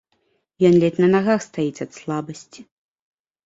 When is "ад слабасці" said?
1.87-2.61